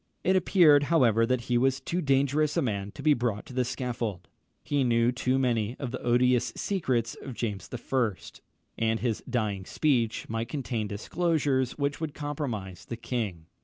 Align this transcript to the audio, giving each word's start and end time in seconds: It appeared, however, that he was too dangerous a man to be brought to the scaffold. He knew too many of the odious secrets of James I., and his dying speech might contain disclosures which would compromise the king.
It 0.23 0.35
appeared, 0.35 0.85
however, 0.85 1.27
that 1.27 1.41
he 1.41 1.59
was 1.59 1.79
too 1.79 2.01
dangerous 2.01 2.57
a 2.57 2.61
man 2.63 2.89
to 2.93 3.03
be 3.03 3.13
brought 3.13 3.45
to 3.45 3.53
the 3.53 3.63
scaffold. 3.63 4.27
He 4.63 4.83
knew 4.83 5.11
too 5.11 5.37
many 5.37 5.75
of 5.77 5.91
the 5.91 6.01
odious 6.01 6.51
secrets 6.55 7.15
of 7.21 7.35
James 7.35 7.69
I., 7.71 8.13
and 8.79 8.99
his 8.99 9.21
dying 9.29 9.63
speech 9.63 10.27
might 10.27 10.49
contain 10.49 10.87
disclosures 10.87 11.77
which 11.77 12.01
would 12.01 12.15
compromise 12.15 12.83
the 12.85 12.97
king. 12.97 13.45